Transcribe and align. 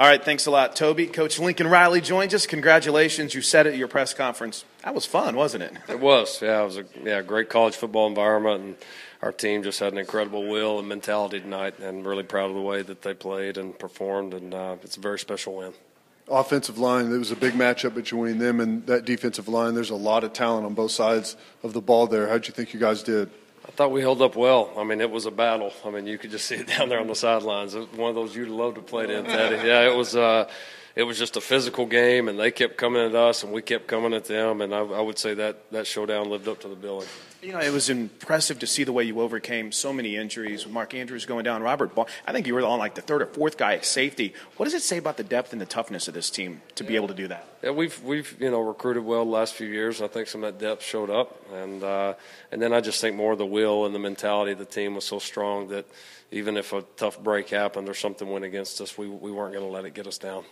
All 0.00 0.06
right, 0.06 0.24
thanks 0.24 0.46
a 0.46 0.50
lot, 0.50 0.76
Toby. 0.76 1.06
Coach 1.08 1.38
Lincoln 1.38 1.66
Riley 1.66 2.00
joins 2.00 2.32
us. 2.32 2.46
Congratulations. 2.46 3.34
You 3.34 3.42
said 3.42 3.66
it 3.66 3.74
at 3.74 3.76
your 3.76 3.86
press 3.86 4.14
conference. 4.14 4.64
That 4.82 4.94
was 4.94 5.04
fun, 5.04 5.36
wasn't 5.36 5.64
it? 5.64 5.74
It 5.90 6.00
was. 6.00 6.40
Yeah, 6.40 6.62
it 6.62 6.64
was 6.64 6.78
a 6.78 6.86
yeah, 7.04 7.20
great 7.20 7.50
college 7.50 7.76
football 7.76 8.06
environment 8.06 8.64
and 8.64 8.76
our 9.20 9.30
team 9.30 9.62
just 9.62 9.78
had 9.78 9.92
an 9.92 9.98
incredible 9.98 10.48
will 10.48 10.78
and 10.78 10.88
mentality 10.88 11.38
tonight 11.38 11.78
and 11.80 12.06
really 12.06 12.22
proud 12.22 12.48
of 12.48 12.56
the 12.56 12.62
way 12.62 12.80
that 12.80 13.02
they 13.02 13.12
played 13.12 13.58
and 13.58 13.78
performed 13.78 14.32
and 14.32 14.54
uh, 14.54 14.76
it's 14.82 14.96
a 14.96 15.00
very 15.00 15.18
special 15.18 15.56
win. 15.56 15.74
Offensive 16.28 16.78
line, 16.78 17.12
it 17.12 17.18
was 17.18 17.30
a 17.30 17.36
big 17.36 17.52
matchup 17.52 17.94
between 17.94 18.38
them 18.38 18.60
and 18.60 18.86
that 18.86 19.04
defensive 19.04 19.48
line. 19.48 19.74
There's 19.74 19.90
a 19.90 19.96
lot 19.96 20.24
of 20.24 20.32
talent 20.32 20.64
on 20.64 20.72
both 20.72 20.92
sides 20.92 21.36
of 21.62 21.74
the 21.74 21.82
ball 21.82 22.06
there. 22.06 22.26
How'd 22.26 22.48
you 22.48 22.54
think 22.54 22.72
you 22.72 22.80
guys 22.80 23.02
did? 23.02 23.28
I 23.66 23.70
thought 23.72 23.92
we 23.92 24.00
held 24.00 24.22
up 24.22 24.36
well. 24.36 24.72
I 24.76 24.84
mean, 24.84 25.00
it 25.00 25.10
was 25.10 25.26
a 25.26 25.30
battle. 25.30 25.72
I 25.84 25.90
mean, 25.90 26.06
you 26.06 26.18
could 26.18 26.30
just 26.30 26.46
see 26.46 26.56
it 26.56 26.66
down 26.78 26.88
there 26.88 27.00
on 27.00 27.06
the 27.06 27.14
sidelines. 27.14 27.74
One 27.74 28.08
of 28.08 28.14
those 28.14 28.34
you'd 28.34 28.48
love 28.48 28.74
to 28.76 28.82
play 28.82 29.04
in, 29.14 29.24
Teddy. 29.24 29.56
Yeah, 29.68 29.88
it 29.88 29.96
was. 29.96 30.16
Uh, 30.16 30.48
it 30.96 31.04
was 31.04 31.18
just 31.18 31.36
a 31.36 31.40
physical 31.40 31.86
game, 31.86 32.28
and 32.28 32.38
they 32.38 32.50
kept 32.50 32.76
coming 32.76 33.02
at 33.02 33.14
us, 33.14 33.42
and 33.42 33.52
we 33.52 33.62
kept 33.62 33.86
coming 33.86 34.12
at 34.12 34.24
them. 34.24 34.60
And 34.60 34.74
I, 34.74 34.80
I 34.80 35.00
would 35.00 35.18
say 35.18 35.34
that 35.34 35.70
that 35.72 35.86
showdown 35.86 36.30
lived 36.30 36.48
up 36.48 36.60
to 36.60 36.68
the 36.68 36.74
billing. 36.74 37.06
You 37.42 37.52
know, 37.52 37.60
it 37.60 37.72
was 37.72 37.88
impressive 37.88 38.58
to 38.58 38.66
see 38.66 38.84
the 38.84 38.92
way 38.92 39.04
you 39.04 39.20
overcame 39.20 39.72
so 39.72 39.94
many 39.94 40.14
injuries. 40.16 40.66
Mark 40.66 40.92
Andrews 40.92 41.24
going 41.24 41.44
down, 41.44 41.62
Robert 41.62 41.94
Ball. 41.94 42.06
I 42.26 42.32
think 42.32 42.46
you 42.46 42.54
were 42.54 42.60
on 42.60 42.78
like 42.78 42.94
the 42.96 43.00
third 43.00 43.22
or 43.22 43.26
fourth 43.26 43.56
guy 43.56 43.74
at 43.74 43.86
safety. 43.86 44.34
What 44.58 44.66
does 44.66 44.74
it 44.74 44.82
say 44.82 44.98
about 44.98 45.16
the 45.16 45.24
depth 45.24 45.52
and 45.52 45.60
the 45.60 45.66
toughness 45.66 46.06
of 46.06 46.12
this 46.12 46.28
team 46.28 46.60
to 46.74 46.84
be 46.84 46.96
able 46.96 47.08
to 47.08 47.14
do 47.14 47.28
that? 47.28 47.46
Yeah, 47.62 47.70
we've 47.70 48.02
we've 48.02 48.36
you 48.38 48.50
know 48.50 48.60
recruited 48.60 49.04
well 49.04 49.24
the 49.24 49.30
last 49.30 49.54
few 49.54 49.68
years. 49.68 50.02
I 50.02 50.08
think 50.08 50.28
some 50.28 50.44
of 50.44 50.58
that 50.58 50.62
depth 50.62 50.82
showed 50.82 51.08
up, 51.08 51.40
and 51.50 51.82
uh, 51.82 52.14
and 52.52 52.60
then 52.60 52.74
I 52.74 52.82
just 52.82 53.00
think 53.00 53.16
more 53.16 53.32
of 53.32 53.38
the 53.38 53.46
will 53.46 53.86
and 53.86 53.94
the 53.94 53.98
mentality 53.98 54.52
of 54.52 54.58
the 54.58 54.66
team 54.66 54.94
was 54.94 55.04
so 55.04 55.18
strong 55.18 55.68
that 55.68 55.86
even 56.30 56.58
if 56.58 56.74
a 56.74 56.82
tough 56.98 57.18
break 57.18 57.48
happened 57.48 57.88
or 57.88 57.94
something 57.94 58.28
went 58.28 58.44
against 58.44 58.82
us, 58.82 58.98
we 58.98 59.08
we 59.08 59.30
weren't 59.30 59.54
going 59.54 59.64
to 59.64 59.72
let 59.72 59.86
it 59.86 59.94
get 59.94 60.06
us 60.06 60.18
down. 60.18 60.44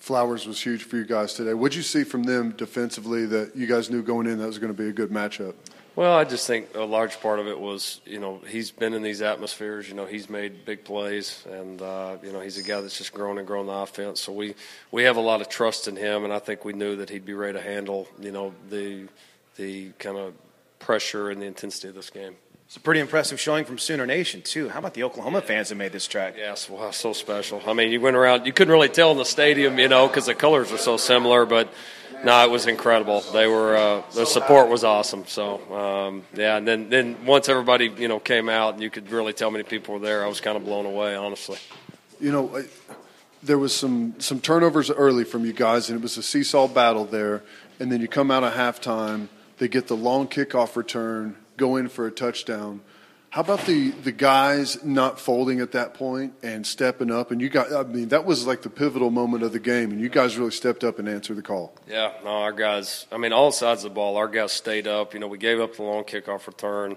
Flowers 0.00 0.46
was 0.46 0.60
huge 0.60 0.84
for 0.84 0.96
you 0.96 1.04
guys 1.04 1.34
today. 1.34 1.52
What'd 1.52 1.76
you 1.76 1.82
see 1.82 2.04
from 2.04 2.22
them 2.22 2.52
defensively 2.52 3.26
that 3.26 3.54
you 3.54 3.66
guys 3.66 3.90
knew 3.90 4.02
going 4.02 4.26
in 4.26 4.38
that 4.38 4.46
was 4.46 4.58
going 4.58 4.74
to 4.74 4.82
be 4.82 4.88
a 4.88 4.92
good 4.92 5.10
matchup? 5.10 5.54
Well, 5.94 6.16
I 6.16 6.24
just 6.24 6.46
think 6.46 6.74
a 6.74 6.84
large 6.84 7.20
part 7.20 7.38
of 7.38 7.46
it 7.46 7.60
was, 7.60 8.00
you 8.06 8.18
know, 8.18 8.40
he's 8.48 8.70
been 8.70 8.94
in 8.94 9.02
these 9.02 9.20
atmospheres. 9.20 9.88
You 9.88 9.94
know, 9.94 10.06
he's 10.06 10.30
made 10.30 10.64
big 10.64 10.84
plays, 10.84 11.44
and 11.50 11.82
uh, 11.82 12.16
you 12.22 12.32
know, 12.32 12.40
he's 12.40 12.56
a 12.56 12.62
guy 12.62 12.80
that's 12.80 12.96
just 12.96 13.12
grown 13.12 13.36
and 13.36 13.46
grown 13.46 13.66
the 13.66 13.72
offense. 13.72 14.20
So 14.20 14.32
we 14.32 14.54
we 14.90 15.02
have 15.02 15.18
a 15.18 15.20
lot 15.20 15.42
of 15.42 15.50
trust 15.50 15.86
in 15.86 15.96
him, 15.96 16.24
and 16.24 16.32
I 16.32 16.38
think 16.38 16.64
we 16.64 16.72
knew 16.72 16.96
that 16.96 17.10
he'd 17.10 17.26
be 17.26 17.34
ready 17.34 17.58
to 17.58 17.62
handle, 17.62 18.08
you 18.18 18.32
know, 18.32 18.54
the 18.70 19.06
the 19.56 19.90
kind 19.98 20.16
of 20.16 20.32
pressure 20.78 21.28
and 21.28 21.42
the 21.42 21.46
intensity 21.46 21.88
of 21.88 21.94
this 21.94 22.08
game. 22.08 22.36
It's 22.70 22.76
a 22.76 22.80
pretty 22.80 23.00
impressive 23.00 23.40
showing 23.40 23.64
from 23.64 23.78
Sooner 23.78 24.06
Nation 24.06 24.42
too. 24.42 24.68
How 24.68 24.78
about 24.78 24.94
the 24.94 25.02
Oklahoma 25.02 25.40
fans 25.40 25.70
that 25.70 25.74
made 25.74 25.90
this 25.90 26.06
track? 26.06 26.34
Yes, 26.36 26.70
wow, 26.70 26.92
so 26.92 27.12
special. 27.12 27.60
I 27.66 27.72
mean, 27.72 27.90
you 27.90 28.00
went 28.00 28.14
around, 28.14 28.46
you 28.46 28.52
couldn't 28.52 28.70
really 28.70 28.88
tell 28.88 29.10
in 29.10 29.16
the 29.16 29.24
stadium, 29.24 29.76
you 29.80 29.88
know, 29.88 30.06
because 30.06 30.26
the 30.26 30.36
colors 30.36 30.70
were 30.70 30.78
so 30.78 30.96
similar, 30.96 31.46
but 31.46 31.68
no, 32.22 32.44
it 32.44 32.48
was 32.48 32.68
incredible. 32.68 33.22
They 33.32 33.48
were 33.48 33.76
uh, 33.76 34.02
the 34.14 34.24
support 34.24 34.68
was 34.68 34.84
awesome. 34.84 35.26
So 35.26 35.58
um, 35.74 36.22
yeah, 36.32 36.58
and 36.58 36.68
then 36.68 36.88
then 36.90 37.26
once 37.26 37.48
everybody 37.48 37.92
you 37.98 38.06
know 38.06 38.20
came 38.20 38.48
out 38.48 38.74
and 38.74 38.82
you 38.84 38.88
could 38.88 39.10
really 39.10 39.32
tell 39.32 39.48
how 39.48 39.52
many 39.52 39.64
people 39.64 39.94
were 39.94 40.00
there, 40.00 40.24
I 40.24 40.28
was 40.28 40.40
kind 40.40 40.56
of 40.56 40.64
blown 40.64 40.86
away, 40.86 41.16
honestly. 41.16 41.58
You 42.20 42.30
know, 42.30 42.62
there 43.42 43.58
was 43.58 43.74
some 43.74 44.14
some 44.20 44.38
turnovers 44.38 44.92
early 44.92 45.24
from 45.24 45.44
you 45.44 45.52
guys, 45.52 45.90
and 45.90 45.98
it 45.98 46.02
was 46.02 46.16
a 46.16 46.22
seesaw 46.22 46.68
battle 46.68 47.04
there. 47.04 47.42
And 47.80 47.90
then 47.90 48.00
you 48.00 48.06
come 48.06 48.30
out 48.30 48.44
of 48.44 48.52
halftime, 48.52 49.26
they 49.58 49.66
get 49.66 49.88
the 49.88 49.96
long 49.96 50.28
kickoff 50.28 50.76
return 50.76 51.34
go 51.60 51.76
in 51.76 51.88
for 51.88 52.06
a 52.06 52.10
touchdown. 52.10 52.80
How 53.30 53.42
about 53.42 53.64
the, 53.64 53.90
the 53.90 54.10
guys 54.10 54.82
not 54.82 55.20
folding 55.20 55.60
at 55.60 55.70
that 55.72 55.94
point 55.94 56.32
and 56.42 56.66
stepping 56.66 57.12
up? 57.12 57.30
And 57.30 57.40
you 57.40 57.48
got, 57.48 57.72
I 57.72 57.84
mean, 57.84 58.08
that 58.08 58.24
was 58.24 58.44
like 58.44 58.62
the 58.62 58.70
pivotal 58.70 59.12
moment 59.12 59.44
of 59.44 59.52
the 59.52 59.60
game, 59.60 59.92
and 59.92 60.00
you 60.00 60.08
guys 60.08 60.36
really 60.36 60.50
stepped 60.50 60.82
up 60.82 60.98
and 60.98 61.08
answered 61.08 61.36
the 61.36 61.42
call. 61.42 61.72
Yeah, 61.86 62.12
no, 62.24 62.30
our 62.30 62.52
guys, 62.52 63.06
I 63.12 63.18
mean, 63.18 63.32
all 63.32 63.52
sides 63.52 63.84
of 63.84 63.92
the 63.92 63.94
ball, 63.94 64.16
our 64.16 64.26
guys 64.26 64.50
stayed 64.50 64.88
up. 64.88 65.14
You 65.14 65.20
know, 65.20 65.28
we 65.28 65.38
gave 65.38 65.60
up 65.60 65.76
the 65.76 65.84
long 65.84 66.02
kickoff 66.02 66.48
return, 66.48 66.96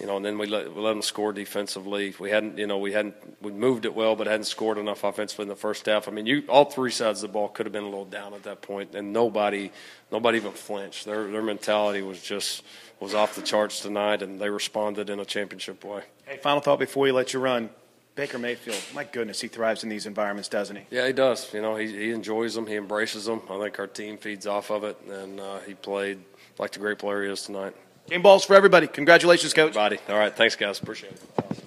you 0.00 0.06
know, 0.06 0.16
and 0.16 0.24
then 0.24 0.38
we 0.38 0.46
let, 0.46 0.72
we 0.72 0.80
let 0.80 0.90
them 0.90 1.02
score 1.02 1.32
defensively. 1.32 2.14
We 2.18 2.30
hadn't, 2.30 2.56
you 2.56 2.66
know, 2.66 2.78
we 2.78 2.92
hadn't, 2.92 3.14
we 3.42 3.50
moved 3.50 3.84
it 3.84 3.94
well, 3.94 4.14
but 4.14 4.26
hadn't 4.26 4.44
scored 4.44 4.78
enough 4.78 5.02
offensively 5.02 5.44
in 5.44 5.48
the 5.48 5.56
first 5.56 5.86
half. 5.86 6.06
I 6.06 6.12
mean, 6.12 6.26
you, 6.26 6.44
all 6.48 6.66
three 6.66 6.90
sides 6.90 7.22
of 7.22 7.30
the 7.30 7.32
ball 7.32 7.48
could 7.48 7.66
have 7.66 7.72
been 7.72 7.84
a 7.84 7.88
little 7.88 8.04
down 8.04 8.32
at 8.34 8.44
that 8.44 8.62
point, 8.62 8.94
and 8.94 9.12
nobody, 9.12 9.72
nobody 10.12 10.38
even 10.38 10.52
flinched. 10.52 11.04
Their, 11.04 11.26
their 11.26 11.42
mentality 11.42 12.02
was 12.02 12.22
just, 12.22 12.62
was 13.00 13.14
off 13.14 13.34
the 13.34 13.42
charts 13.42 13.80
tonight, 13.80 14.22
and 14.22 14.40
they 14.40 14.50
responded 14.50 15.10
in 15.10 15.18
a 15.18 15.24
championship 15.24 15.84
way. 15.84 16.02
Hey, 16.26 16.36
final 16.36 16.60
thought 16.60 16.78
before 16.78 17.06
you 17.06 17.12
let 17.12 17.32
you 17.32 17.40
run. 17.40 17.70
Baker 18.14 18.38
Mayfield, 18.38 18.82
my 18.94 19.04
goodness, 19.04 19.40
he 19.40 19.46
thrives 19.46 19.84
in 19.84 19.88
these 19.88 20.04
environments, 20.04 20.48
doesn't 20.48 20.74
he? 20.74 20.82
Yeah, 20.90 21.06
he 21.06 21.12
does. 21.12 21.54
You 21.54 21.62
know, 21.62 21.76
he, 21.76 21.86
he 21.86 22.10
enjoys 22.10 22.54
them, 22.54 22.66
he 22.66 22.74
embraces 22.74 23.26
them. 23.26 23.42
I 23.48 23.60
think 23.60 23.78
our 23.78 23.86
team 23.86 24.18
feeds 24.18 24.44
off 24.44 24.72
of 24.72 24.82
it, 24.82 24.96
and 25.08 25.38
uh, 25.38 25.60
he 25.60 25.74
played 25.74 26.18
like 26.58 26.72
the 26.72 26.80
great 26.80 26.98
player 26.98 27.22
he 27.22 27.30
is 27.30 27.42
tonight. 27.42 27.74
Game 28.08 28.22
balls 28.22 28.44
for 28.44 28.54
everybody. 28.54 28.86
Congratulations, 28.86 29.52
coach. 29.52 29.76
Everybody. 29.76 29.98
All 30.08 30.18
right, 30.18 30.34
thanks, 30.34 30.56
guys. 30.56 30.80
Appreciate 30.80 31.12
it. 31.12 31.20
Awesome. 31.38 31.66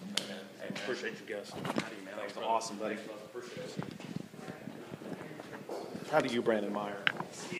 Hey, 0.60 0.70
appreciate 0.70 1.14
you 1.28 1.36
guys. 1.36 1.52
That 1.52 2.36
was 2.36 2.38
awesome, 2.44 2.78
buddy. 2.78 2.98
How 6.12 6.20
do 6.20 6.34
you, 6.34 6.42
Brandon 6.42 6.74
Meyer? 6.74 6.98